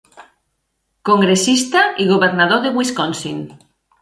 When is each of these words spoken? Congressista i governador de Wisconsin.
Congressista 1.09 1.83
i 2.05 2.09
governador 2.13 2.65
de 2.65 2.73
Wisconsin. 2.79 3.45